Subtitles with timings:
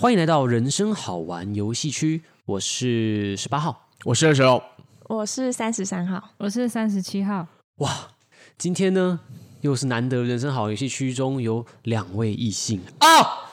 [0.00, 4.62] 欢迎来到人生好玩游戏区，我是十八号，我是二十号，
[5.08, 7.44] 我是三十三号，我是三十七号。
[7.78, 8.10] 哇，
[8.56, 9.18] 今天呢
[9.62, 13.47] 又是难得人生好玩游戏区中有两位异性啊！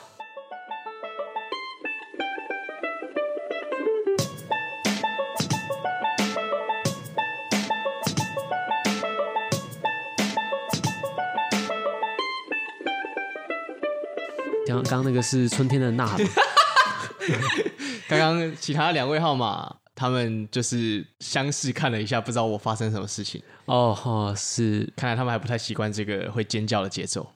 [14.86, 16.18] 刚刚那个是春天的呐喊。
[18.08, 23.42] 刚刚其他两位号码，他们就是相视看了一下，不知道我发生什么事情。
[23.64, 27.28] 哦，哦，是，看来他们还不太习惯这个会尖叫的节奏。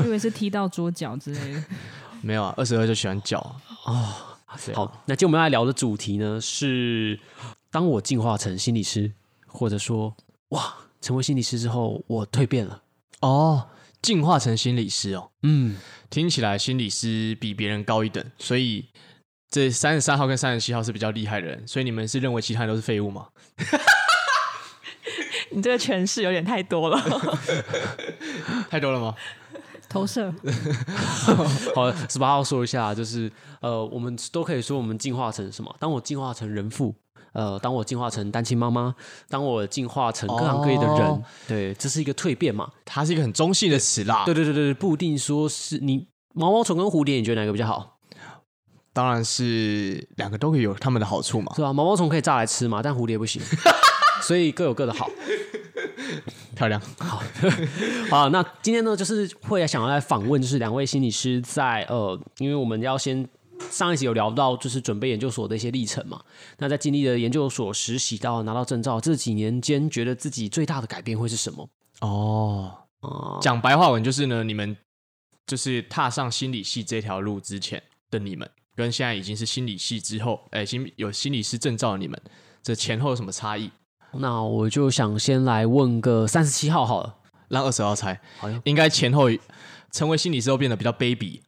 [0.00, 1.64] 我 以为是踢到桌角之类的。
[2.20, 3.38] 没有啊，二十二就喜欢叫
[3.86, 4.14] 哦。
[4.74, 7.18] 好，那今天我们要来聊的主题呢是，
[7.70, 9.10] 当我进化成心理师，
[9.46, 10.14] 或者说，
[10.50, 12.82] 哇，成为心理师之后，我蜕变了。
[13.20, 13.66] 哦。
[14.02, 15.76] 进化成心理师哦，嗯，
[16.10, 18.86] 听起来心理师比别人高一等，所以
[19.48, 23.28] 这三十三号跟三十七号是比较厉害的人，所以你们是认为其他人都是废物吗？
[25.54, 26.98] 你这个诠释有点太多了，
[28.68, 29.14] 太多了吗？
[29.88, 30.32] 投射。
[31.76, 35.76] 好，十八号说一下，就是呃，我们都可以说我们进化成什么？
[35.78, 36.94] 当我进化成人父。
[37.32, 38.94] 呃，当我进化成单亲妈妈，
[39.28, 42.70] 当我进化成各行各业的人，哦、对，这是一个蜕变嘛？
[42.84, 44.24] 它是一个很中性的词啦。
[44.26, 47.98] 对对对对，不一定说是你毛毛虫跟蝴蝶，你觉得哪个比较好？
[48.92, 51.72] 当然是两个都可以有他们的好处嘛，是吧？
[51.72, 53.40] 毛毛虫可以炸来吃嘛，但蝴蝶不行，
[54.20, 55.08] 所以各有各的好。
[56.54, 57.22] 漂亮，好，
[58.10, 58.28] 好。
[58.28, 63.26] 那今天呢，就是会想要来访问，就是两位心理师在呃，因为我们要先。
[63.70, 66.22] 上一集有聊到，就是准备研究所的一些历程嘛。
[66.58, 71.68] 那在经历了研究所实习到拿到证照这几年间，觉得自己最大的改变会是什么？
[72.00, 72.78] 哦，
[73.40, 74.76] 讲白话文就是呢，你们
[75.46, 82.20] 就是踏上心理系这条路之前的你们，跟现在已经是心理系之后，哎，心有心理师证照的你们，
[82.62, 83.70] 这前后有什么差异？
[84.12, 87.16] 那我就想先来问个三十七号好了，
[87.48, 88.20] 让二十号猜。
[88.64, 89.30] 应该前后
[89.90, 91.40] 成为心理师后变得比较卑鄙。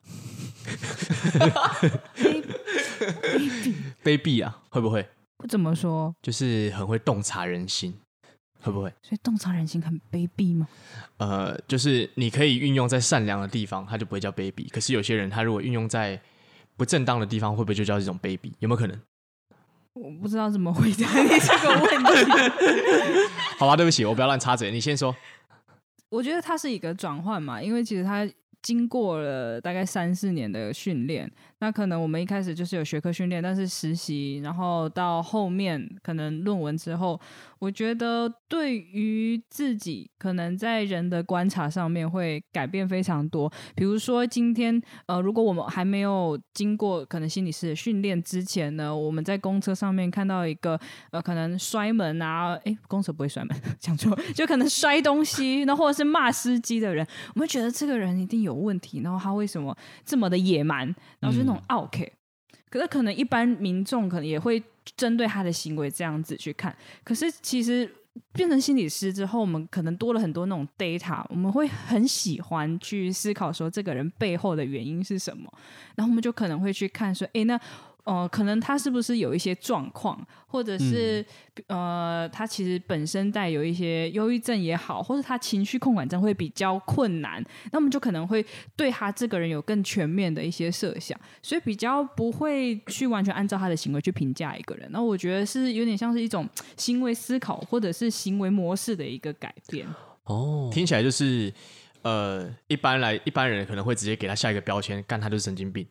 [4.03, 5.07] 卑鄙啊，会不会？
[5.37, 7.95] 不怎么说，就是很会洞察人心，
[8.63, 8.89] 会不会？
[9.03, 10.67] 所以洞察人心很卑鄙吗？
[11.19, 14.69] 呃，就是你可以运用在善良的地方，它就不会叫卑鄙。
[14.71, 16.21] 可是有些人，他如果运用在
[16.77, 18.53] 不正当的地方，会不会就叫这种卑鄙？
[18.61, 18.99] 有没有可能？
[19.95, 22.15] 我不知道怎么回答你这个问题。
[23.59, 25.15] 好吧，对不起，我不要乱插嘴，你先说。
[26.09, 28.27] 我觉得它是一个转换嘛，因为其实它。
[28.65, 37.21] 经过了大概三四年的训练，那可能我们一开始就是有学科训练，但是实习，然后到后面可能论文之后，
[37.61, 43.53] 我觉得对于自己可能在人的观察上面会改变非常多。
[43.77, 50.79] 比如说今天，呃，如果我们还没有经过可能心理师的训练之前呢，我们在公车上面看到一个
[51.11, 58.65] 呃，可能摔门啊，诶，公车不会摔门， 讲错，就可能摔东西，那或者是骂司机的人，我们觉得这个人一定有。
[58.65, 59.77] 问题，然后他为什么
[60.07, 60.87] 这么的野蛮？
[61.21, 62.13] 然后就是那种 OK，
[62.71, 64.63] 可是可能一般民众可能也会
[64.97, 66.75] 针对他的行为这样子去看。
[67.03, 67.91] 可是其实
[68.33, 75.53] 变成心理师之后，我们可能多了很多那种 data，我们会很喜欢去思考说这个人背后的原因是什么，
[75.97, 77.61] 然后我们就可能会去看说，哎，那。
[78.05, 81.25] 哦、呃，可能他是不是有一些状况，或者是、
[81.69, 87.43] 嗯、呃，他其实本身带有一些忧郁症也好，或者他情绪控管症会比较困难，
[87.73, 88.45] 那我们就可能会
[88.77, 94.87] 对他这个人有更全面的一些设想，所以比较不会去完全按照他的行为去评价一个人。
[94.93, 99.87] 那我觉得是有点像是一种行为思考或者是行为模式的一个改变。
[100.25, 101.53] 哦，听起来就是
[102.03, 105.87] 呃，一般来一般人可能会直接给他下一个标签，干他就是神经病。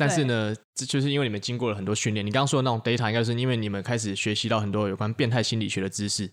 [0.00, 2.24] 但是呢，这就是因为你们经过了很多训练。
[2.24, 6.30] 你刚刚说的那种 data，应该是因为你们开始学习到很多有关变态心理学的知识，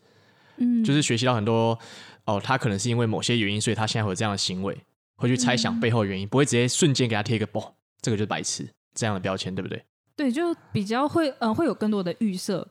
[0.55, 1.77] 嗯，就是学习到很多
[2.23, 4.77] 哦，他可能是因为某些原因，所以他现在会有这样的行为，
[5.17, 7.61] 会去猜想背后的原因，嗯、不会直接瞬间给他贴一个“不”，
[8.01, 9.83] 这个就是白痴这样的标签，对不对？
[10.15, 12.65] 对，就比较会嗯、呃，会有更多的预设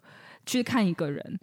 [0.47, 1.39] 去看一个人，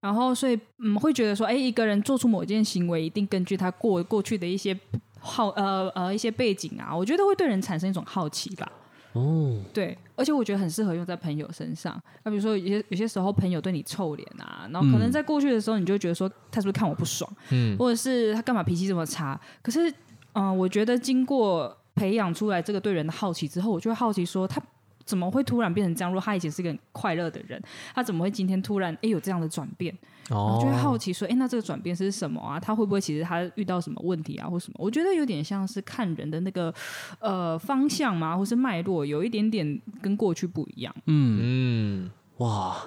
[0.00, 4.78] 然后所以嗯，会觉得说，哎，一个人做出某件行为，一定根据他过过去的一些
[5.18, 8.70] 好呃呃一些背景啊，我觉得会对人产生一种好奇吧。
[9.12, 12.00] 哦，对，而且我觉得很适合用在朋友身上。
[12.24, 19.38] 那比如说，有些有些时候朋友对你臭脸啊，然后可能在过去的时候，你就觉得说他是不是看我不爽，嗯，或者是他干嘛脾气这么差？
[19.60, 19.90] 可是，
[20.32, 24.62] 嗯、呃，我觉得经过培养出来这个对人的好奇之后，我就会好奇说他
[25.04, 26.10] 怎么会突然变成这样？
[26.10, 27.62] 如果他以前是个很快乐的人，
[27.94, 29.96] 他怎么会今天突然哎有这样的转变？
[30.28, 32.58] 然后就会好奇说，哎，那这个转变是什么啊？
[32.58, 34.76] 他会不会其实他遇到什么问题啊，或什么？
[34.78, 36.72] 我觉得有点像是看人的那个
[37.18, 40.94] 呃方向嘛，或是脉络，有一点点跟过去不一样。
[41.06, 42.80] 嗯嗯，哇，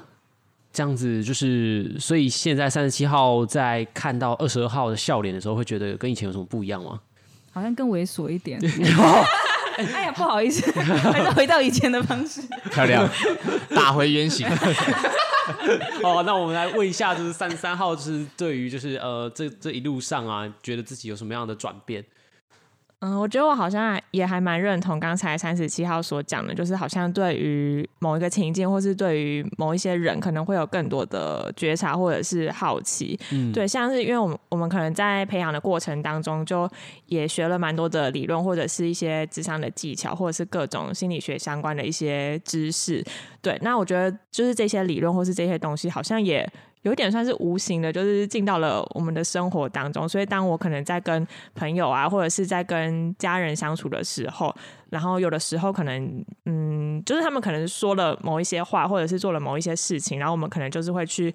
[0.72, 7.02] 这样子就是，所以现在三十七号在看到二十二号的笑脸的时候，会觉得跟以前有什么不一样吗？
[7.52, 8.60] 好像更猥琐一点。
[9.77, 12.42] 哎呀，不好意思，还是回到以前的方式。
[12.72, 13.07] 漂亮，
[13.75, 14.48] 打回原形。
[16.01, 22.04] 哦，那我们来问一下，就是三十三号，就是对于就是呃这这一路上啊，觉得自己有什么样的转变？
[23.00, 33.20] 嗯，我觉得我好像也还蛮认同刚才三十七号所讲的，就是好像对于某一个情境，或是对于某一些人，可能会有更多的觉察或者是好奇。
[33.32, 36.68] 嗯，对，像是因为我们我们可能在培养的过程当中，就
[37.06, 43.04] 也学了蛮多的理论，或者是一些智商的技巧，或者是各种心理学相关的一些知识。
[43.42, 46.50] 对，那我觉得就是这些理论或是这些东西，好像也。
[46.86, 50.08] 有点算是无形的，就是进到了我们的生活当中。
[50.08, 54.56] 所以，当我可能在跟朋友啊，或者是在跟家人相处的时候，
[54.92, 61.34] 然后有的时候可能，嗯，就是他们可能说了某一些话，或者是做了某一些事情，然后我们可能就是会去，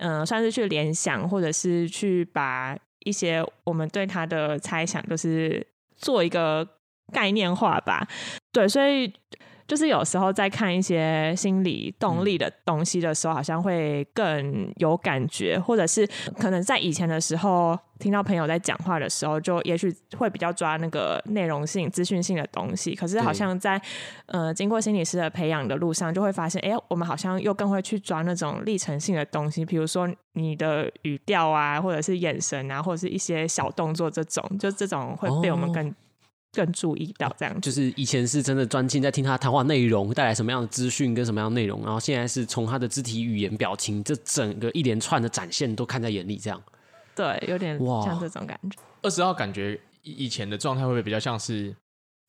[0.00, 2.76] 嗯、算是去联想，或者是去把
[3.06, 5.66] 一些我们对他的猜想，就是
[5.96, 6.68] 做一个
[7.10, 8.06] 概念化吧。
[8.52, 9.10] 对，所以。
[9.66, 16.06] 就是有时候在看一些心理动力的东西的时候，好像会更有感觉，或者是
[16.38, 22.94] 可能在以前的时候听到朋友在讲话的时候，就也许会比较抓那个内容性、资讯性的东西。
[22.94, 23.80] 可是好像在
[24.26, 35.94] 呃经过心理师的培养的路上，就会发现，哎，我们好像又更会去抓那种历程性的东西，比如说你的语调啊，或者是眼神啊，或者是一些小动作这种，就这种会被我们更。
[36.54, 46.62] 更注意到这样，就是以前是真的专心在听他谈话内容带来什么样的资讯跟什么样的内容，然后现在是从他的肢体语言、表情，这整个一连串的展现都看在眼里，这样。
[47.14, 48.78] 对，有点像这种感觉。
[49.02, 51.74] 二十号感觉以前的状态会不会比较像是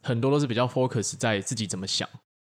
[0.03, 2.07] 很多都是比较 focus 在自己怎么想，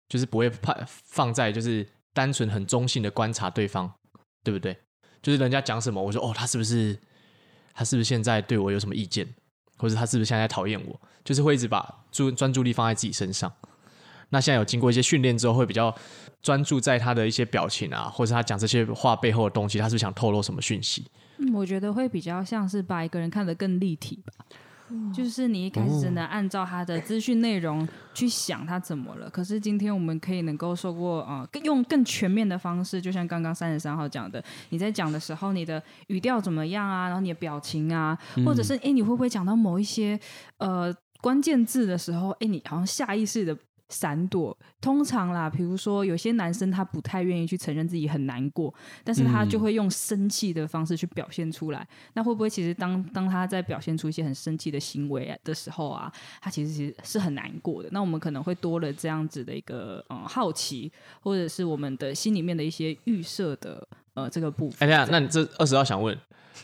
[0.09, 3.91] 就是不会怕放在就是单纯很中性的观察对方，
[4.43, 4.77] 对不对？
[5.21, 6.97] 就是人家讲什么，我说哦，他是不是
[7.73, 9.27] 他是不是现在对我有什么意见？
[9.77, 10.99] 或者他是不是现在讨厌我？
[11.23, 13.51] 就是会一直把注专注力放在自己身上。
[14.29, 15.93] 那现在有经过一些训练之后，会比较
[16.41, 21.05] 专注在他的一些表情啊，或者他讲这些话背后的东西，他是是想透露什么讯息？
[21.37, 24.33] 嗯，我觉得会比较像是把一个人看得更立体吧。
[25.13, 37.07] 就是你一开始只能按照他的资讯内容去想他怎么了，可是今天我们可以能够受过啊、呃，用更全面的方式，就像刚刚三十三号讲的，你在讲的时候，你的语调怎么样啊？
[37.07, 40.19] 然后你的表情啊，或者是哎，你会不会讲到某一些
[40.57, 43.57] 呃关键字的时候，哎，你好像下意识的。
[43.89, 48.73] 闪躲，通常啦，比如说有些男生他不太愿意去承认自己很难过，
[49.03, 51.79] 但是他就会用生气的方式去表现出来。
[51.79, 56.11] 嗯、那会不会其实当当他在表现出一些很生气的行为的时候啊，
[56.41, 57.87] 他其实其实是很难过的。
[57.91, 60.91] 那我们可能会多了这样子的一个嗯好奇，
[61.21, 64.87] 或者是我们的心里面的一些预设的呃这个部分。
[64.87, 66.17] 哎呀，那你这二十号想问，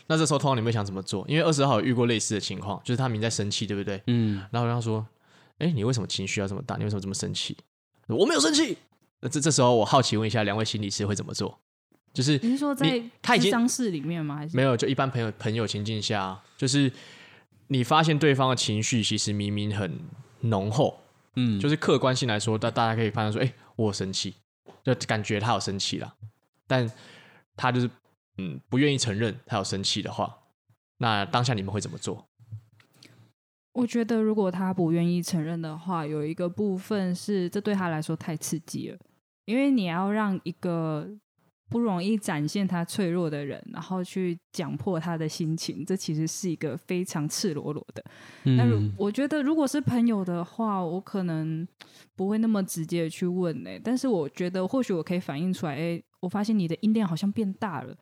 [0.08, 1.24] 那这时候通常你们会想怎么做？
[1.26, 4.02] 因为二十号有遇过类似的情况，就是他明明在生气，对不对？
[4.08, 5.06] 嗯，然后他说。
[5.58, 6.76] 哎，你为什么情绪要这么大？
[6.76, 7.56] 你为什么这么生气？
[8.08, 8.76] 我没有生气。
[9.20, 11.58] 那这这时候，我好奇问一下，两位心理师会怎么做？
[12.12, 14.36] 就是你是说在咨商室里面吗？
[14.36, 14.76] 还是没有？
[14.76, 16.92] 就一般朋友朋友情境下，就是
[17.68, 19.98] 你发现对方的情绪其实明明很
[20.40, 21.00] 浓厚，
[21.36, 24.34] 嗯，就是客观性来说，大大家可以判断说，哎，我有生气，
[24.84, 26.14] 就感觉他有生气了，
[26.66, 26.88] 但
[27.56, 27.90] 他就是
[28.38, 30.36] 嗯不愿意承认他有生气的话，
[30.98, 32.28] 那当下你们会怎么做？
[33.74, 38.98] 我觉得，如果他不愿意承认的话，有一个部分是这对他来说太刺激了，
[39.46, 41.08] 因为你要让一个
[41.68, 48.04] 不容易展现他脆弱的人，然后去讲破他的心情，这其实是一个非常赤裸裸的。
[48.44, 51.66] 那、嗯、我觉得，如果是朋友的话，我可能
[52.14, 53.80] 不会那么直接的去问呢、欸。
[53.82, 57.92] 但是我觉得，或许我可以反映出来，哎、欸，我发现你的音量好像变大了，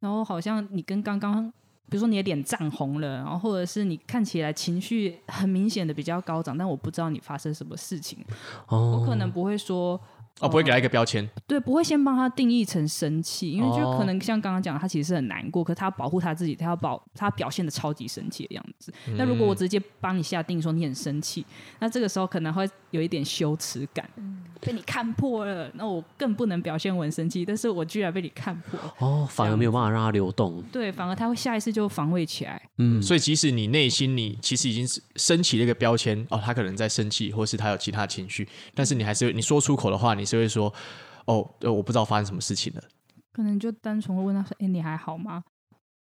[0.00, 1.50] 然后好像你跟刚刚。
[1.88, 8.24] 比如说你的脸涨红了，然后或者是你看起来情绪很明显的比较高涨，但我不知道你发生什么事情，
[8.68, 10.00] 哦、我可能不会说
[10.40, 18.92] 哦，不会给他一个标签，对，不会先帮他定义成生气，因为就可能像刚刚讲，他其实是很难过，可是他要保护他自己，他要保他表现的超级生气的样子。
[19.06, 21.46] 嗯、那如果我直接帮你下定说你很生气，
[21.78, 24.08] 那这个时候可能会有一点羞耻感。
[24.64, 30.62] 被你看破了，那我更不能表现我很生气，但是我居然被你看破，哦，反而没有办法让他流动。
[30.70, 32.62] 对，反而他会下意识就防卫起来。
[32.78, 34.86] 嗯，所以即使你内心你其实已经
[35.16, 40.72] 升起了一个标签，哦，他可能在生气，或是他有其他情绪，但是你还是你说出口的话，你是会说，
[41.26, 42.82] 哦，呃，我不知道发生什么事情了，
[43.32, 45.42] 可能就单纯会问他说：“哎，你还好吗？”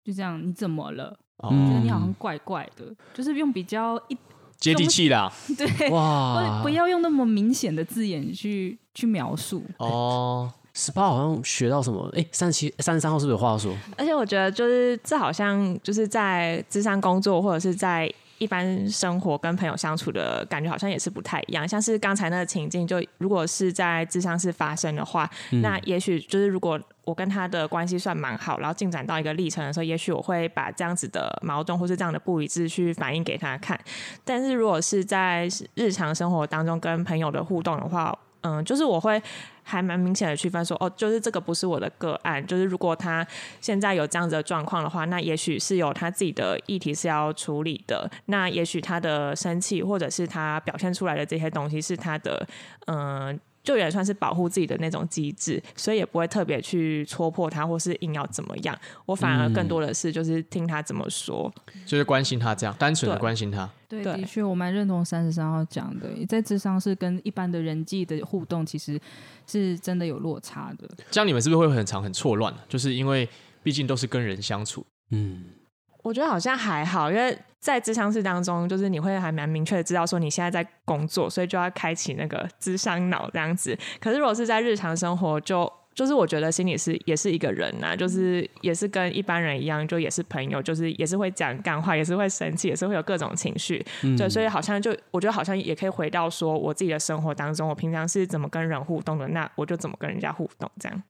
[0.04, 1.18] 就这样，你怎么了？
[1.38, 4.18] 哦，我觉得你好像怪怪的，就是用比较一
[4.58, 5.32] 接地气啦。
[5.58, 9.64] 对，哇，不要用那么明显的字眼去去描述。
[9.78, 12.08] 哦，十八好像学到什么？
[12.16, 13.74] 哎，三十七、三十三号是不是有话说？
[13.98, 21.68] 而且我觉得，就是这好像就是在智商工作，或者是在一般生活跟朋友相处的感觉，好像也是不太一样。
[21.68, 26.80] 像是刚才那个情境，就如果是在智商室发生的话，嗯、那也许就是如果。
[27.06, 33.78] 我跟他的关系算蛮好，然后进展到一个历程的时候，也许我会把这样子的矛盾或是这样的不一致去反映给他看。
[34.24, 39.22] 但是如果是在日常生活当中跟朋友的互动的话，嗯，就是我会
[39.64, 42.46] 还蛮明显的区分说，哦，就是这个不是我的个案。
[42.46, 43.26] 就是如果他
[43.60, 48.10] 现在有这样子的状况的话，那也许是有他自己的议题是要处理的。
[48.26, 52.48] 那也许他的生气或者是他表现出来的这些东西是他的，
[52.88, 53.40] 嗯。
[53.64, 58.78] 就也算是保护自己的那种机制，所以也不会特别去戳破他，或是硬要怎么样。
[59.06, 63.70] 我反而更多的是就是听他怎么说，嗯、就是关心他这样，单纯的关心他。
[63.88, 69.00] 对，对的确，我蛮认同三十三号讲的，在智商是跟一般的人际的互动，其实
[69.48, 70.90] 是真的有落差的。
[71.10, 72.54] 这样你们是不是会很长很错乱？
[72.68, 73.28] 就是因为
[73.64, 75.46] 毕竟都是跟人相处，嗯。
[76.04, 83.76] 我觉得好像还好，因为在智商室当中，就是你会还蛮明确的知道说你现在在工作，所以就要开启那个智商脑这样子。
[84.00, 85.72] 可是如果是在日常生活就。
[85.96, 93.86] 就是我觉得心里是也是一个人呐、啊，就是也是跟一般人一样，就也是朋友，就是也是会讲干话，也是会生气，也是会有各种情绪。
[94.02, 101.04] 嗯、对，所以好像就我觉得好像也可以回到说我自己的生活当中，我平常是怎么跟人互动的，那我就怎么跟人家互动这样。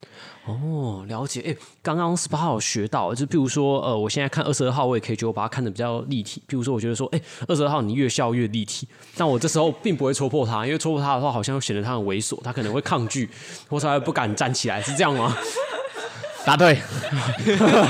[0.44, 1.40] 哦，了解。
[1.40, 6.42] 哎、欸，刚刚十八号有学到，就譬如说，呃，我现在看二十二号，我也可以觉得我把它看的比较立体。
[6.48, 8.86] 譬如说，我觉得说，哎、欸，二十二号你越笑越立体，
[9.16, 13.28] 但我这时候并不会戳破他，因为戳破他的话，好像显得他很猥琐，他可能会抗拒，
[13.68, 15.36] 或者他不敢站起来，是这样吗？
[16.46, 16.78] 答对，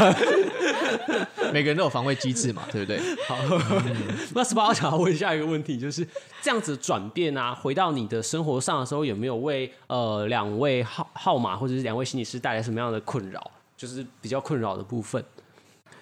[1.52, 3.00] 每个人都有防卫机制嘛，对不对？
[3.26, 3.96] 好，嗯、
[4.32, 6.06] 那十八号想要问下一个问题，就是
[6.40, 13.42] 这样子转变啊，回到你的生活上的时候，有没有为呃两位号号码或者是两位心理师带来什么样的困扰？
[13.76, 15.24] 就是比较困扰的部分。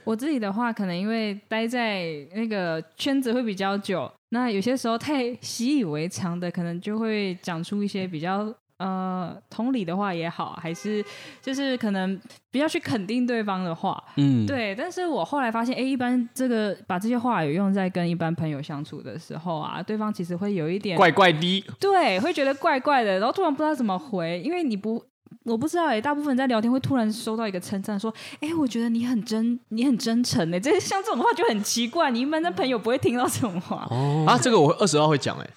[0.04, 8.54] 我自己的话，可能因为待在那个圈子会比较久，那有些时候太习以为常的，可能就会讲出一些比较。
[8.82, 11.04] 呃，同理的话也好，还是
[11.40, 12.20] 就是可能
[12.50, 14.74] 比较去肯定对方的话，嗯，对。
[14.74, 25.00] 但是我后来发现，哎，一般这个把这些话语用在跟一般朋友相处的时候啊，对方其实会有一点怪怪的，对，会觉得怪怪的，然后突然不知道怎么回，因为你不，
[25.44, 34.24] 我不知道哎，大部分人在聊天会突然收到一个称赞，说，哎，我觉得你很真，你很真诚哎，这像这种话就很奇怪，你一般的朋友不会听到这种话哦。
[34.26, 35.48] 啊，这个我二十号会讲哎。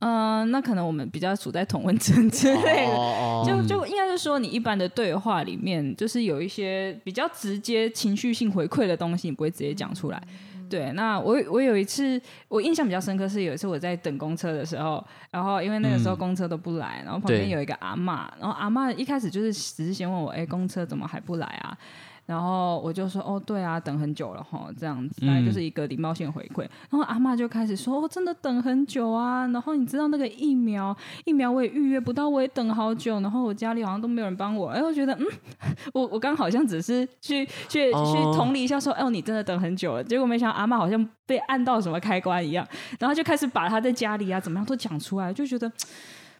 [0.00, 10.22] 嗯、呃，那可能我们比较处在同温层之类的，哦、就就应该是说，你一般的对话里面，就是有一些比较直接情绪性回馈的东西，你不会直接讲出来。
[10.68, 21.78] 对，那我我有一次我印象比较深刻是有一次我在等公车的时候，然后因为那个时候公车都不来，然后旁边有一个阿嬷，然后阿嬷一开始就是只是先问我，哎，公车怎么还不来啊？
[22.26, 26.64] 然后我就说哦，对啊，等很久了哈，这样子，大概就是一个礼貌性回馈。
[26.64, 29.46] 嗯、然后阿嬷就开始说，哦，真的等很久啊。
[29.46, 33.20] 然后你知道那个疫苗，疫苗我也预约不到，我也等好久。
[33.20, 34.68] 然后我家里好像都没有人帮我。
[34.70, 35.26] 哎，我觉得，嗯，
[35.94, 40.02] 我我刚好像只是去去、哦、去同理一下，说，哦，你真的等很久了。
[40.02, 42.66] 结果没想到阿嬷好像被按到什么开关一样，
[42.98, 45.70] 然后就开始把他在家里啊怎么样都讲出来，就觉得。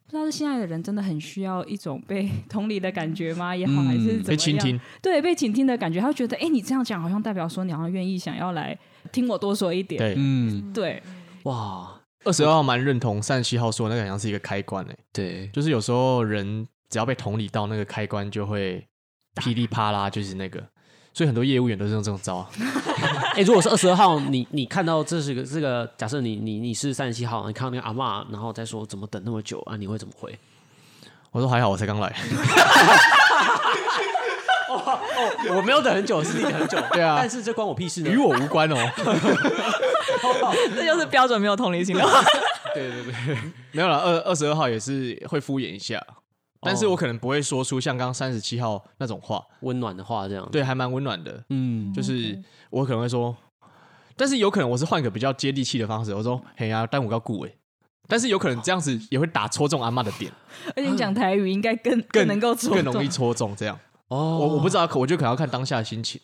[0.06, 3.54] 不知道是现在的人真的很需要一种被 同理的感觉吗？
[3.54, 4.24] 也好，还是怎么样？
[4.24, 4.80] 被倾听。
[5.02, 8.78] 对，被倾听的感觉，他会觉得，哎，你这样讲好像代表说你好像愿意想要来
[9.10, 9.98] 听我多说一点。
[9.98, 11.02] 对，嗯，对。
[11.42, 14.98] 哇，二十二号蛮认同三十七号说的那个好像是一个开关诶。
[15.12, 18.86] 对，就是有时候人只要被同理到，那个开关就会
[19.34, 20.64] 噼里啪啦，就是那个。
[21.16, 22.46] 所以很多业务员都是用这种招啊。
[23.32, 29.76] 哎、欸，如果是二十二号，你你看到这是个这个，假设你你你是三十七号，你看到那个阿嬷，然后再说怎么等那么久啊？
[29.78, 30.38] 你会怎么回？
[31.30, 32.14] 我说还好，我才刚来。
[34.68, 36.78] 哦哦，我没有等很久，是你等很久。
[36.92, 38.76] 对啊，但是这关我屁事呢，与我无关哦。
[40.76, 42.22] 这就是标准没有同理心的话。
[42.74, 43.38] 对对对，
[43.72, 43.96] 没有了。
[44.00, 45.98] 二二十二号也是会敷衍一下。
[46.66, 50.46] 但是我可能不会说出像刚刚三十七号那种话，温暖的话这样。
[50.50, 51.42] 对，还蛮温暖的。
[51.50, 52.38] 嗯，就是
[52.70, 53.34] 我可能会说，
[54.16, 57.50] 但是有可能我是换个比较接地气的方式，我说：“嘿呀，但我要顾哎，
[58.08, 60.32] 但是有可能这样子也会打戳中阿妈的点，
[60.74, 63.78] 而且你讲台语应该更更能够戳更容易戳中这样。
[64.08, 66.20] 哦，我我不知道，可我觉得可能要看当下的心情。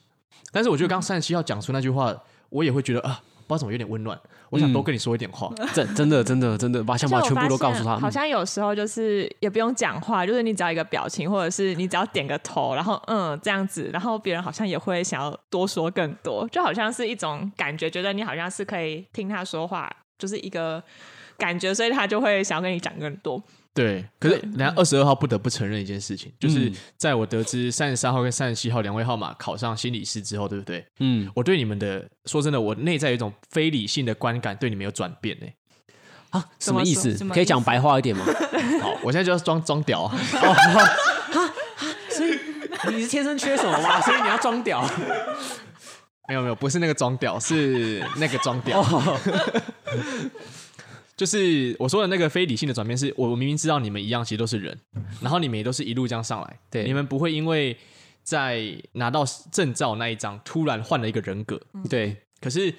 [0.53, 2.15] 但是我觉得刚三十七号讲出那句话，
[2.51, 3.23] 我也会觉得啊，
[3.53, 4.19] 不知道怎么有点温暖。
[4.49, 7.99] 我想多跟你说一点话， 真真的真的真的把想法全部都告诉他。
[7.99, 20.83] 好像有时候就是也不用讲话，就是你只要一个表情，或者是你只要点个头，然后嗯这样子，然后别人好像也会想要多说更多，就好像是一种感觉，觉得你好像是可以听他说话，就是一个
[21.39, 23.43] 感觉，所以他就会想要跟你讲更多。
[23.75, 30.85] 对，可是人家二十二号不得不承认一件事情，嗯、就是在我得知三十三号跟三十七号两位号码考上心理师之后，对不对？
[31.01, 35.47] 嗯，我对你们的说真的，我内在有一种非理性的观感对你们有转变呢。
[36.31, 37.15] 啊，什么意思？
[37.31, 38.25] 可以讲白话一点吗？
[38.83, 40.07] 好，我现在就要装装屌。
[42.11, 42.39] 所以
[42.95, 44.01] 你是天生缺什么吗？
[44.03, 44.87] 所以你要装屌？
[46.29, 48.81] 没有没有，不是那个装屌，是那个装屌。
[48.81, 49.19] 哦
[51.23, 54.77] 就是我说的那个非理性的转变，是我明明知道你们一样，其实都是人，
[55.21, 57.77] 然后你们也都是一路这样上来，对，你们不会因为
[58.25, 62.17] 在拿到证照那一张突然换了一个人格，对。
[62.41, 62.75] 可是，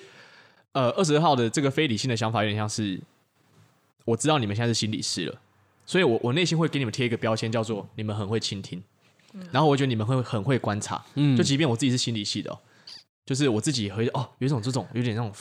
[0.73, 2.99] 呃，二十二号的这个非理性的想法有点像是，
[4.03, 5.39] 我知道你们现在是心理师了，
[5.85, 8.83] 所以我我内心会给你们贴一个标签，叫做你们很会倾听，
[9.53, 12.59] 然后我觉得你们会很会观察，嗯，就即便我自己是心理系的，
[13.25, 15.31] 就是我自己也会哦，有一种这种有点那种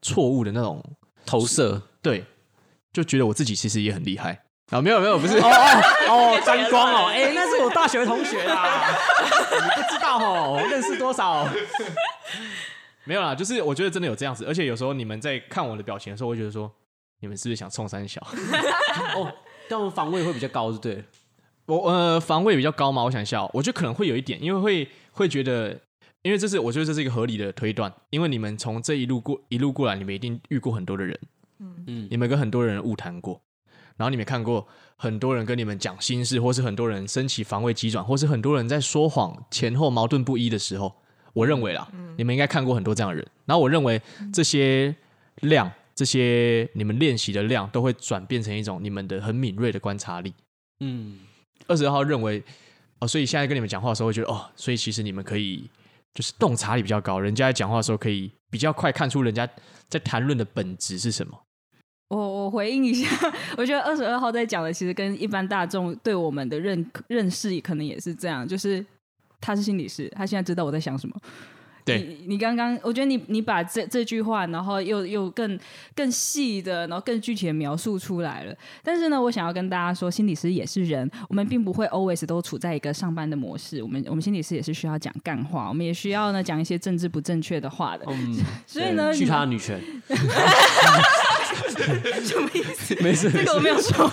[0.00, 0.80] 错误的那种
[1.26, 2.24] 投射，对。
[2.92, 4.80] 就觉得我自己其实也很厉害啊！
[4.80, 7.06] 没有没有，不是哦哦 哦， 沾光哦！
[7.12, 8.86] 哎，那是我大学同学啦，
[9.52, 11.48] 你不知道哦，我认识多少？
[13.04, 16.70] 没有啦，就是我觉得真的有这样子，而且有时候你们在看我的表情的时候，我会觉得说，
[17.20, 18.20] 你们是不是想冲三小？
[19.16, 19.32] 哦，
[19.68, 21.04] 但我防卫会比较高，对对？
[21.66, 23.02] 我呃，防卫比较高嘛？
[23.02, 25.78] 我想一下，我觉得可能会有一点，因为会会觉得，
[26.22, 31.18] 因为这是我觉得这是一个合理的推断，因为你们从这一路过一路过来，你们一定遇过很多的人。
[31.86, 33.40] 嗯，你们跟很多人误谈过，
[33.96, 34.66] 然后你们看过
[34.96, 40.94] 很多人跟你们讲心事，或是很多人升起防卫急转，或是很多人在说谎前后矛盾不一的时候，
[41.32, 43.26] 我认为啦，嗯、你们应该看过很多这样的人。
[43.44, 44.00] 然后我认为
[44.32, 44.94] 这些
[45.40, 50.32] 量，这些你们练习的量，都会转变成一种你们的很敏锐的观察力。
[50.80, 51.18] 嗯，
[51.66, 52.42] 二十二号认为
[53.00, 55.68] 哦，所以现在跟你们讲话的时候，会觉得哦，所以其实你们可以
[56.14, 59.48] 就是洞察力比较高，人家在讲话的时候可以比较快看出人家
[59.88, 61.38] 在谈论的本质是什么。
[62.16, 63.08] 我我回应一下，
[63.56, 68.84] 我觉得二十二号在讲的，其实跟一般大众对我们的认认识可能也是这样，就是
[69.40, 71.16] 他是心理师，他现在知道我在想什么。
[71.84, 75.58] 对，你你刚刚，我觉得你你把这这句话，然后又又更
[75.94, 78.54] 更细的，然后更具体的描述出来了。
[78.82, 83.82] 但是呢，我想要跟大家说，心理师也是人，我们并不会 always 都处在一个上班的模式。
[83.82, 88.04] 我们我们心理师也是需要讲干话，我们也需要呢讲一些政治不正确的话的。
[88.08, 89.80] 嗯，所以呢，去他女权。
[92.22, 92.94] 什么意思？
[93.02, 94.08] 没事，这个我没有说。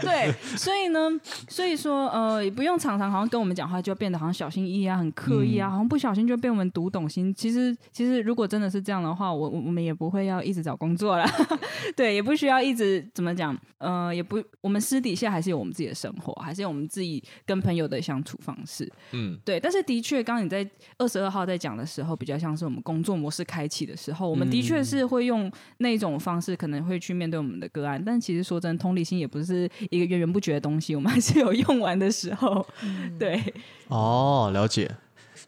[0.00, 1.10] 对，所以呢，
[1.48, 7.32] 所以说，呃，也不用常常好像跟我们讲话就变得好像小心翼翼啊，很刻意啊，嗯、好像不小心就被我们读懂心。
[7.34, 11.28] 其实，其实如果真的是这样的话，我我们也不会要一直找工作啦。
[11.96, 18.90] 对，也不需要一直怎么讲，呃，也不，我们私底下还是有我们自己的生活，还是有我们自己跟朋友的相处方式。
[19.12, 19.58] 嗯，对。
[19.60, 28.02] 但是的确，刚刚你在二十二号在讲的时候，比较像是我们工作模式开启的时候，我们的确是会用那种方式，可能会去面对我们的个案。
[28.04, 32.66] 但其实说真的，同理心也不是一个源源不绝的东西，我们还是有用完的时候。
[32.82, 33.42] 嗯、对，
[33.88, 34.90] 哦，了解。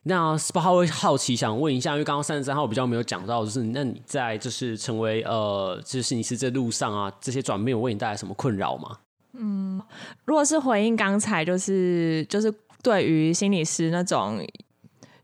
[0.05, 8.99] 那十八号会好奇想问一下，因为刚刚三十三号比较没有讲到，就是那你在就是成为呃，就是心理师这路上啊，这些转变有为你带来什么困扰吗？
[9.35, 9.81] 嗯，
[10.25, 14.45] 如果是回应刚才，就是就是对于心理师那种。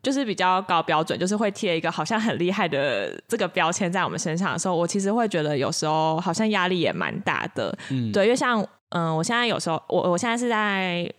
[0.02, 7.76] 就是比较高标准，就是会贴一个好像很厉害的这个标签在我们身上的时候，我其实会觉得有时候好像压力也蛮大的。
[7.90, 11.12] 嗯，对，因为像嗯、呃，我现在有时候我我现在是在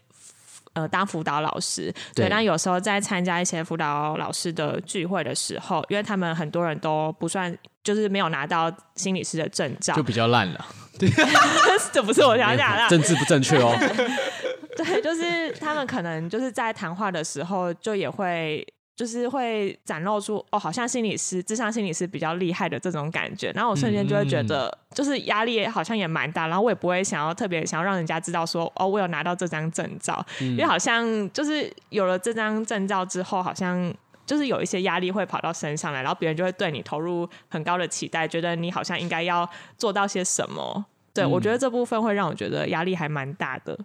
[0.73, 10.65] 呃当辅导老师，对，但有时候在参加一些辅导老师的聚会的时候，因为他们很多人都不算，就是没有拿到心理师的证照，就比较烂了。
[10.99, 11.09] 对，
[11.91, 13.75] 这不是我想讲的， 政治不正确哦。
[14.77, 18.65] 对，就是他们可能就是在谈话的时候就也会。
[18.97, 33.93] 就是会展露出哦，好像心理师、智商心理师比较厉害的这种感觉，然后我瞬间就会觉得，就是压力好像也蛮大，然后我也不会想要特别想要让人家知道说，哦，我有拿到这张证照，嗯、因为好像就是有了这张证照之后，好像
[34.25, 40.83] 就是有一些压力会跑到身上来，然后别人就会对你投入很高的期待，觉得你好像应该要做到些什么。
[41.13, 43.77] 对、嗯、我觉得这部分会让我觉得压力还蛮大的。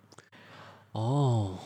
[0.92, 1.58] 哦。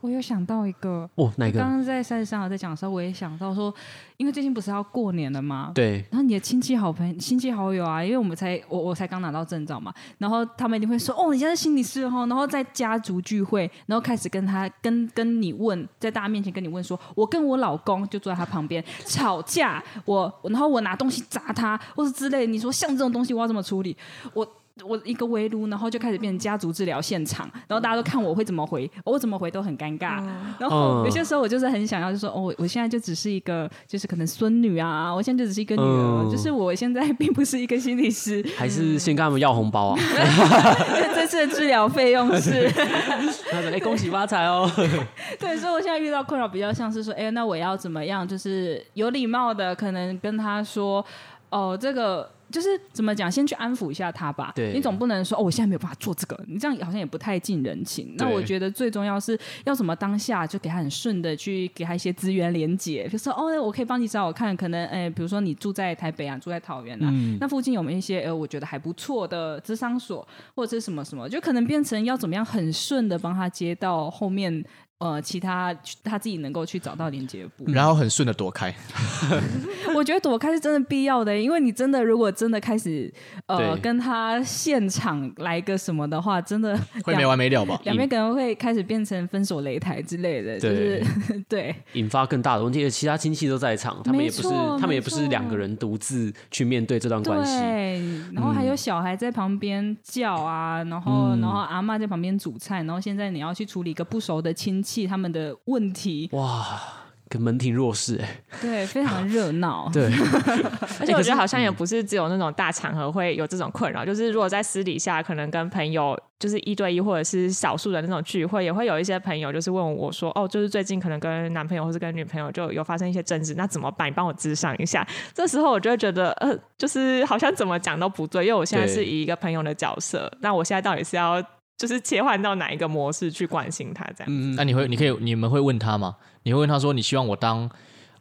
[0.00, 1.58] 我有想到一个哦，哪个？
[1.58, 3.72] 刚刚在三十三号在讲的时候，我也想到说，
[4.16, 5.72] 因为最近不是要过年了吗？
[5.74, 6.04] 对。
[6.10, 23.96] 然后你的亲戚好朋友、亲戚好友啊，因为我们才我我才刚拿到证照嘛，然后他们一定会说，哦，你现在是心理师哦，然后在家族聚会，然后开始跟他跟跟你问，在大家面前跟你问说，我跟我老公就坐在他旁边吵架，我然后我拿东西砸他，或是之类，你说像这种东西我要怎么处理？
[24.32, 24.46] 我。
[24.86, 30.22] 我一个围炉，然后就开始变成家族治疗现场，然后大家都看我会怎么回，我怎么回都很尴尬。
[30.58, 38.44] 然后有些时候我就是很想要，就说哦，我现在就只是一个，就是可能孙女啊，我现在就只是一个女儿，就是我现在并不是一个心理师。
[38.56, 39.98] 还是先跟他们要红包啊？
[41.14, 42.66] 这次的治疗费用是，
[43.52, 44.70] 哎，恭喜发财哦。
[45.38, 51.04] 对，所以我现在遇到困扰比较像是说，哎，那我要怎么样，就是有礼貌的，可能跟他说，
[51.50, 52.30] 哦，这个。
[52.50, 54.50] 就是怎么讲，先去安抚一下他吧。
[54.56, 58.12] 对，你总不能说哦，我现在没有办法做这个，你这样好像也不太近人情。
[58.18, 74.64] 那我觉得最重要是要什么当下就给他很顺的去给他一些资源连接，比如说哦，我可以帮你找我看，可能哎，比如说你住在台北啊，住在桃园啊，嗯、那附近有没有一些呃，我觉得还不错的咨商所或者是什么什么，就可能变成要怎么样很顺的帮他接到后面。
[75.00, 78.70] 呃，其他他自己能够去找到连接部，然后很顺的躲开。
[79.96, 83.10] 我觉得躲开是真的必要的，因为你真的如果真的开始
[83.46, 87.80] 呃跟他现场来个什么的话，真的会没完没了吧？
[87.84, 91.02] 两边可能会开始变成分手擂台之类的，就是
[91.48, 92.90] 对引发更大的问题。
[92.90, 97.58] 其他亲戚都在场，他们也不是他们也不是两个人独自去面对这段关系。
[97.58, 98.02] 对，
[98.34, 104.89] 然后还有小孩在旁边叫啊，然后然后阿妈在旁边煮菜，然后现在你要去处理一个不熟的亲戚。
[105.06, 106.80] 他们的问题哇，
[107.28, 110.10] 跟门庭若市哎，对，非常热闹，对，
[110.98, 124.08] 而且我觉得好像也不是只有那种大场合会有这种困扰，就是如果在私底下，可能跟朋友就是一对一或者是少数的那种聚会，也会有一些朋友就是问我说，哦，就是最近可能跟男朋友或是跟女朋友就有发生一些争执，那怎么办？
[124.08, 125.06] 你帮我咨商一下。
[125.32, 131.40] 这时候我就会觉得，呃，就是好像怎么讲都不对，因为我现在是以一个朋友的角色，那我现在到底是要。
[131.80, 134.26] 就是切换到哪一个模式去关心他这样。
[134.28, 136.14] 嗯，那你会，你可以，你们会问他吗？
[136.42, 137.70] 你会问他说，你希望我当，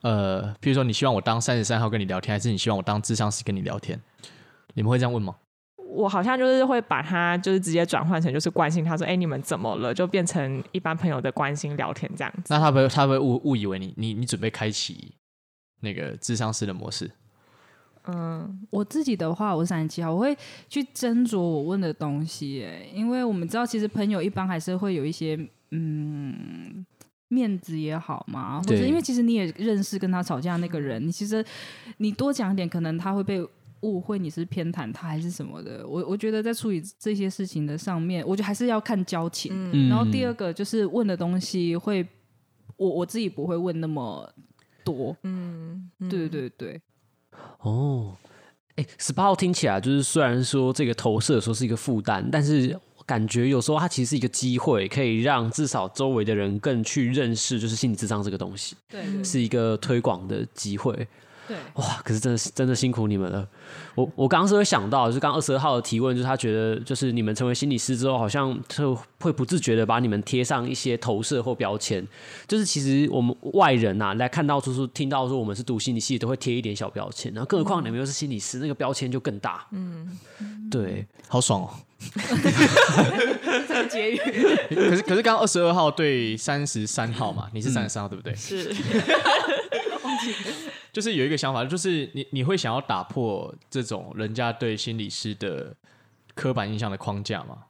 [0.02, 4.00] 呃，比如说你希望我当三十三号跟你聊天，还是你希望我当智商师跟你聊天？
[4.76, 5.36] 你们会这样问吗？
[5.90, 9.94] 我好像就是会把他就是直接转换成就是关心他说，哎，你们怎么了？
[9.94, 12.54] 就变成一般朋友的关心聊天这样子。
[12.54, 15.14] 那他不会，他会误误以为你你你准备开启
[15.82, 17.12] 那个智商师的模式？
[18.08, 20.36] 嗯，我自己的话，我是三十七号，我会
[20.68, 25.38] 去斟酌我问的东西，哎，因为我们知道，其实朋友一般还是会有一些，
[25.72, 26.86] 嗯，
[27.28, 31.46] 面子也好嘛，或者因为其实你也认识跟他吵架那个人，你其实
[31.98, 33.46] 你多讲一点，可能他会被
[33.82, 35.88] 误会你是偏袒他还是什么的。
[35.88, 39.52] 我我觉得在处理这些事情的上面，我觉得还是要看交情。
[39.72, 42.06] 嗯，然后第二个就是问的东西会，
[42.76, 44.28] 我我自己不会问那么
[44.84, 45.16] 多。
[45.24, 46.82] 嗯，对对对。
[47.62, 48.16] 哦，
[48.76, 61.08] 哎，十八号听起来就是虽然说这个投射说是一个负担，但是感觉有时候它其实是一个机会，可以让至少周围的人更去认识，就是心理智商这个东西，对，是一个推广的机会。
[61.50, 62.00] 对，哇！
[62.04, 63.48] 可是真的是真的辛苦你们了。
[63.96, 72.08] 我我刚刚是会想到，就是刚刚二十二号的提问，就是他觉得，就是你们成为心理师之后，好像就会不自觉的把你们贴上一些投射或标签。
[72.48, 77.34] 就是其实我们外人呐、啊，来看到就是听到说我们是读心理系，都会贴一点小标签。
[77.34, 79.66] 然后更何况你们又是心理师，那个标签就更大。
[79.72, 80.20] 嗯，
[80.70, 81.70] 对，好爽哦。
[83.68, 84.18] 这个结语。
[84.70, 88.36] 可是可是刚刚二十二号对三十三号嘛，你是三十三号对不对？
[88.36, 88.72] 是。
[90.92, 95.76] 就是有一个想法，就是你你会想要打破这种人家对心理师的
[96.34, 97.66] 刻板印象的框架吗？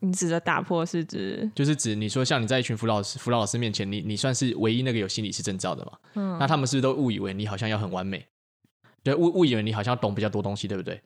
[0.00, 1.50] 你指的打破是指？
[1.54, 5.92] 就是指你说像你在一群辅导师辅导老师面前，你你算是唯一那个有心理师证照的嘛？
[6.14, 8.26] 嗯，那他们是不是都误以为你好像要很完美？
[9.02, 11.00] 对，误误以为你好像懂比较多东西，对不对？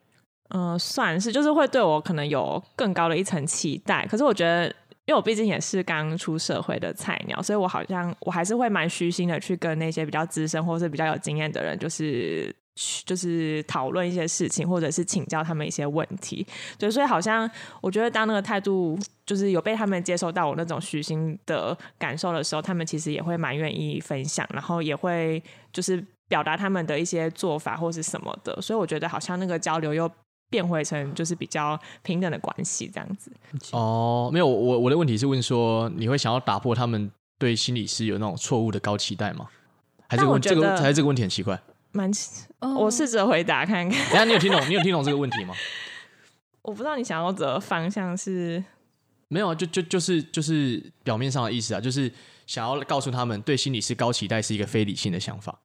[0.49, 4.05] 嗯，算是，就是会对我可能有更高的一层期待。
[4.07, 4.75] 可是我觉得。
[5.05, 12.55] 因为我毕竟也是刚出社会的菜鸟，所以我好像我还是会蛮虚心的去跟那些比较资深或是比较有经验的人，就是
[13.03, 16.45] 就是讨论一些事情，或者是请教他们一些问题。
[16.77, 17.49] 对，所以好像
[17.81, 28.61] 我觉得当那个态度就是有被他们接受到我那种虚心的感受的时候，他们其实也会蛮愿意分享，然后也会就是表达他们的一些做法或是什么的。
[28.61, 30.09] 所以我觉得好像那个交流又。
[30.51, 33.31] 变回成就是比较平等的关系这样子。
[33.71, 37.09] 哦，没有，我我的问题是问说，你会想要打破他们
[37.39, 39.47] 对心理师有那种错误的高期待吗？
[40.07, 41.59] 还是问这个还是这个问题很奇怪？
[41.93, 42.11] 蛮，
[42.59, 43.97] 我试着回答看看。
[44.09, 44.61] 等下你有听懂？
[44.69, 45.55] 你有听懂这个问题吗？
[46.63, 48.63] 我不知道你想要的方向是，
[49.29, 52.11] 没有啊，就就就是就是表面上的意思啊，就是
[52.45, 55.57] 想要告诉他们，对心理师高期待是一个非理性的想法。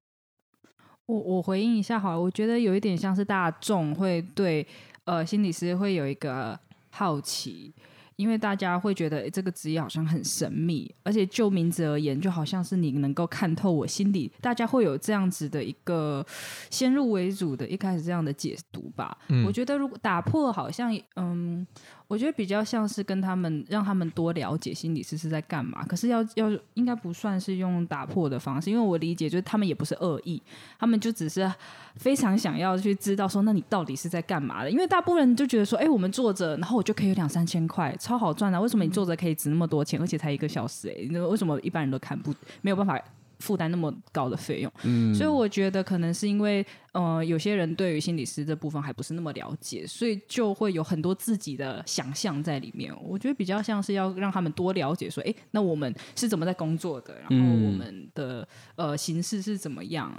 [1.07, 4.67] 我我回应一下好了，我觉得有一点像是大众会对
[5.05, 6.59] 呃心理师会有一个
[6.91, 7.73] 好奇。
[8.17, 16.25] 因为大家会觉得这个职业好像很神秘，而且就名字而言，就好像是你能够看透我心里，大家会有这样子的一个
[16.71, 19.15] 先入为主的一开始这样的解读吧。
[19.29, 21.67] 嗯，我觉得如果打破，好像嗯。
[22.09, 30.41] 我觉得比较像是跟他们让他们多了解心理师是在干嘛，可是要要应该不算是用打破的方式，因为我理解就是他们也不是恶意，
[30.79, 31.53] 他们就只是
[31.97, 34.71] 非常想要去知道说，那你到底是在干嘛的？
[34.71, 38.61] 因为大部分人就觉得说，哎，我们坐着，然后我就可以有两三千块，超好赚啊！
[38.61, 40.89] 为什么你坐着可以值那么多钱，而且才一个小时？
[40.89, 43.01] 哎，那为什么一般人都看不没有办法？
[43.39, 52.95] 负担那么高的费用，嗯，所以我觉得可能是因为，呃，有些人对于心理师这部分还不是那么了解，所以就会有很多自己的想象在里面。
[53.03, 58.47] 我觉得比较像是要让他们多了解，说，哎，那我们是怎么在工作的，然后我们的
[58.77, 60.13] 呃形式是怎么样？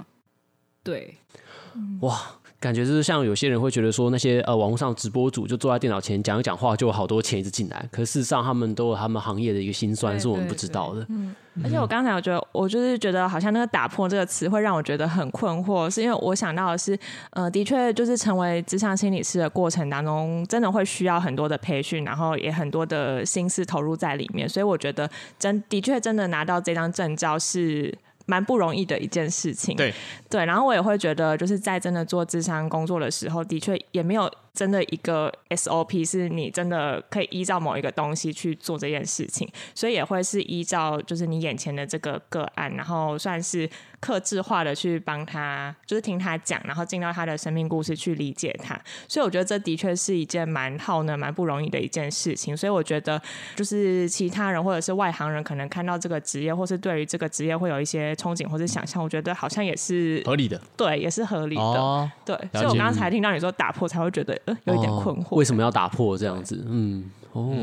[0.90, 1.14] 对，
[2.00, 2.18] 哇。
[2.60, 7.88] 感觉就是像有些人会觉得说，那些呃网络上直播主就坐在电脑前讲一讲话，就有好多钱一直进来。
[7.92, 11.06] 可是事实上，他们都有他们行业的一个辛酸，是我们不知道的。
[11.08, 16.98] 嗯，而且我刚才我觉得，我就是觉得好像那个“打破”这个词会让我觉得很困惑，是因为我想到的是，
[17.30, 24.48] 呃，的确就是成为职场心理师的过程当中，真的会需要很多的培训，然后也很多的心思投入在里面。
[24.48, 27.96] 所以我觉得真的确真的拿到这张证照是。
[28.28, 29.92] 蛮不容易的一件事情，对
[30.28, 34.30] 对，然后我也会觉得，就是在真的做智商工作的时候，的确也没有。
[34.58, 48.76] 真的一个 SOP 是你真的可以依照某一个东西去做这件事情，所以也会是依照就是你眼前的这个个案，然后算是克制化的去帮他，就是听他讲，然后进到他的生命故事去理解他。
[49.06, 52.56] 所以我觉得这的确是一件蛮耗呢、蛮不容易的一件事情。
[52.56, 53.22] 所以我觉得
[53.54, 62.36] 就是其他人或者是外行人可能看到这个职业，或是对于这个职业会有一些憧憬或是想象，我觉得好像也是合理的，对，也是合理的，哦、对。
[62.54, 64.36] 所以我刚才听到你说打破，才会觉得。
[64.64, 66.64] 有一点困惑，为什么要打破这样子？
[66.68, 67.54] 嗯，哦，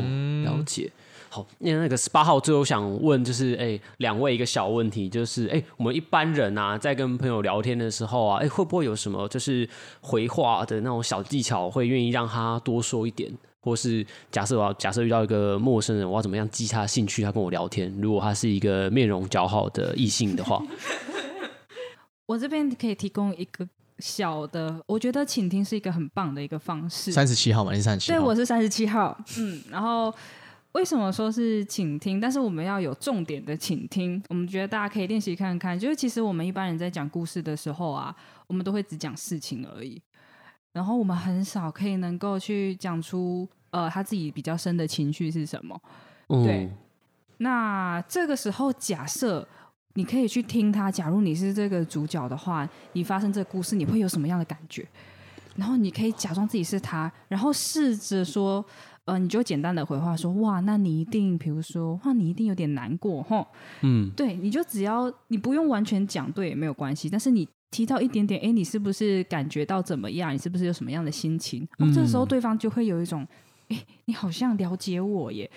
[0.43, 0.91] 了解。
[1.29, 9.67] 好，那那个十八号最后想问，就是哎，两位一个小问题，就是哎，我们一般人啊，在跟朋友聊天的时候啊，哎，会不会有什么就是
[9.99, 13.29] 回话的那种小技巧，会愿意让他多说一点？
[13.59, 17.21] 或是假设我要假设遇到一个陌生人，我要怎么样激他兴趣？
[17.21, 20.61] 他跟我聊天，如果他是一个面容姣好的异性的话，
[22.27, 23.67] 我这边可以提供一个。
[23.99, 27.11] 小的，我觉得倾听是一个很棒的一个方式。
[27.11, 28.11] 三十七号嘛，你是三十七？
[28.11, 29.17] 对，我是三十七号。
[29.37, 30.13] 嗯，然后
[30.73, 32.19] 为什么说是倾听？
[32.19, 34.21] 但是我们要有重点的倾听。
[34.27, 38.13] 我们觉得大家可以练习看看，就是其实我们一般人在讲故事的时候啊，
[38.47, 40.01] 我们都会只讲事情而已，
[40.73, 45.81] 然后我们很少可以能够去讲出呃他自己比较深的情绪是什么。
[46.27, 46.69] 嗯、对，
[47.37, 49.47] 那这个时候假设。
[49.95, 50.89] 你可以去听他。
[50.89, 54.87] 假如你是这个主角的话，你发生这个故事，你会有什么样的感觉？
[55.57, 58.63] 然后你可以假装自己是他，然后试着说，
[59.05, 63.47] 呃，你就简单的回话说，哇，那你一定，比如说，哇，你一定有点难过，吼，
[63.81, 70.33] 嗯，对，你就只要你不用完全讲对也没有关系，但是你提到一点点，哎，你是不是感觉到怎么样？
[70.33, 71.65] 你是不是有什么样的心情？
[71.77, 73.25] 哦，这时候对方就会有一种，
[73.69, 75.49] 哎，你好像了解我耶。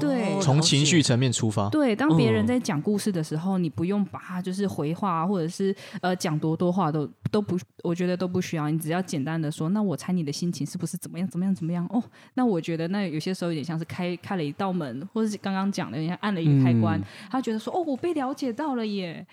[0.00, 1.68] 对，从情绪层面出发。
[1.70, 8.68] 对，当别人在讲故事的时候，嗯、你不用把它就是回话，或者是呃讲多多话都都不，我觉得都不需要。
[8.70, 11.86] 你只要简单的说，那我猜你的心情是不是怎么样怎么样怎么样？
[11.90, 12.02] 哦，
[12.34, 19.26] 那我觉得那有些时候有点像是开开了一道门，或者是刚刚讲的，像按了一个开关，嗯、他觉得说，哦，我被了解到了耶。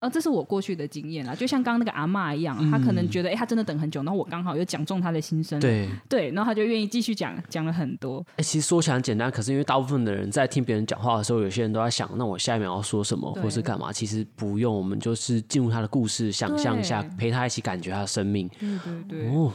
[0.00, 8.22] 呃，这是我过去的经验啦，就像刚刚那个阿嬷一样，她、可能觉得，哎，她真的等很久，然后我刚好又讲中她的心声，对对，然后她就愿意继续讲，讲了很多。
[8.36, 13.90] 哎，其实说起来很简单，可是因为大部分的人在听别人讲话的时候，有些人都在想，那我下一秒要说什么，或是干嘛？
[13.90, 18.46] 其实不用，我们就是进入他的故事，想象一下，陪他一起感觉他的生命。
[18.58, 19.28] 对对对。
[19.30, 19.50] 哦，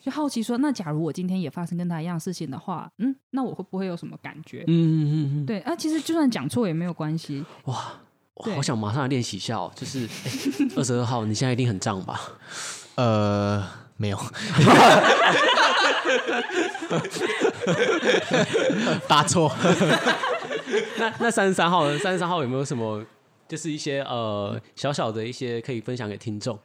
[0.00, 4.62] 就好奇说，那假如我今天也发生跟他一样事情的话，嗯，那我会不会有什么感觉？
[4.68, 5.46] 嗯嗯嗯。
[5.46, 7.44] 对啊，其实就算讲错也没有关系。
[7.64, 7.92] 哇。
[8.34, 9.70] 我好想马上来练习一下哦！
[9.76, 10.08] 就是
[10.74, 12.18] 二十二号，你现在一定很胀吧？
[12.96, 13.64] 呃，
[13.96, 14.18] 没有，
[19.06, 19.54] 答错。
[20.98, 21.96] 那那三十三号呢？
[21.98, 23.04] 三十三号有没有什么，
[23.46, 26.58] 就是一些呃小小的一些可以分享给听众？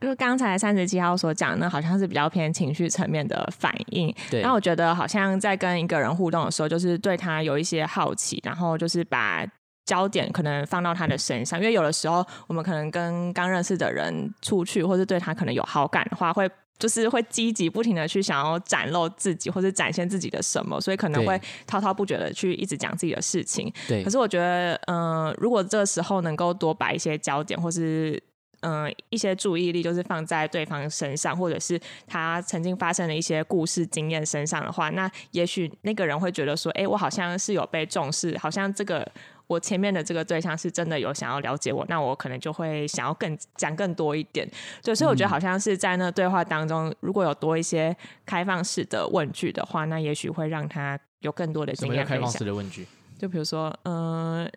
[0.00, 4.12] 就是刚才三十七号所讲呢，好像是比较偏情绪层面的反应。
[4.30, 4.42] 对。
[4.42, 9.46] 那我觉得好像在跟一个人互动的时候，就是对他有一些好奇，然后就是把。
[9.84, 23.72] 焦点可能放到他的身上，因为有的时候我们可能跟刚认识的人出去，或是对他可能有好感的话，会就是会积极不停的去想要展露自己或是展现自己的什么，所以可能会滔滔不绝的去一直讲自己的事情。
[23.88, 28.20] 对，可是我觉得，嗯、呃，如果这个时候能够多摆一些焦点，或是
[28.60, 39.08] 嗯、呃、一些注意力，就是放在对方身上，或者是他曾经发生的一些故事经验身上的话，那也许那个人会觉得说，哎，我好像是有被重视，好像这个。
[39.46, 44.48] 我前面的这个对象是真的有想要了解我，那我可能就会想要更讲更多一点。
[44.82, 51.96] 对，所以我觉得好像是在那对话当中，如果有多一些开放式的问句的话，那也许会让他有更多的经验。
[51.96, 52.86] 什么叫开放式的问句？
[53.18, 54.50] 就比如说，嗯、呃，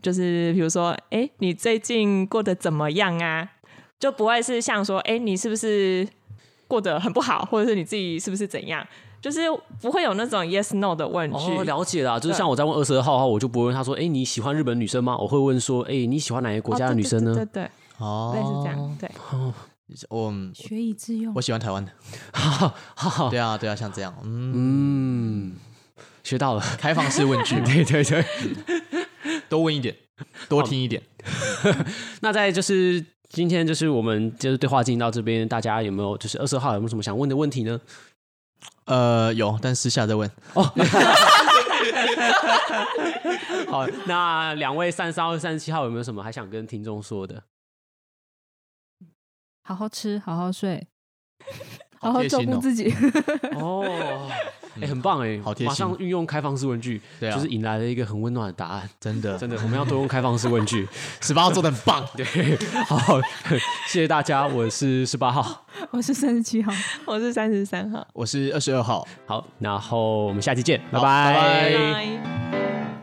[0.00, 3.50] 就是比如说，哎，你最近过得怎么样啊？
[3.98, 6.08] 就不会是像说，哎，你是不是
[6.66, 8.86] 过得很不好，或者是你自己是不是怎样？
[9.20, 9.40] 就是
[9.80, 11.36] 不会有那种 yes no 的问句。
[11.36, 12.18] 哦，了解了。
[12.18, 18.96] 就是像我在问二十二号的话，我就不会问他说：“哎，你喜欢日本女生吗？”我会问说：“哎，你喜欢哪个国家的女生呢？”对对对，哦，类似这样。
[18.98, 19.10] 对，
[20.08, 21.32] 我学以致用。
[21.34, 21.90] 我喜欢台湾的。
[23.30, 24.14] 对啊，对啊，像这样。
[24.22, 25.54] 嗯，
[26.22, 27.60] 学到了，开放式问句。
[27.66, 28.24] 对对对，
[29.48, 29.94] 多问一点，
[30.48, 31.02] 多听一点。
[32.22, 37.78] 那在就是今天就是我们就是对话进行到这边，大家有没有就是二十二号有没有什么想问的问题呢？
[38.86, 40.30] 呃，有，但私下再问。
[40.54, 40.62] 哦，
[43.70, 47.44] 好，那两位三十三号、三十七号有没有什么还想跟听众说的？
[49.62, 50.88] 好好吃，好好睡，
[52.00, 52.92] 好好照顾自己。
[53.54, 54.28] 哦。
[54.76, 55.66] 哎、欸，很棒哎，好贴心！
[55.66, 58.88] 马上运用开放式问句，对啊，就是引来了一个很温暖的答案。
[59.00, 60.88] 真的，真的，我们要多用开放式问句。
[61.20, 62.24] 十八号做的很棒，对，
[62.86, 63.20] 好，
[63.88, 64.46] 谢谢大家。
[64.46, 66.72] 我是十八号，我是三十七号，
[67.04, 69.06] 我是三十三号，我是二十二号。
[69.26, 71.34] 好，然后我们下期见，好拜拜。
[71.34, 71.80] 拜拜。
[71.80, 72.99] 拜拜。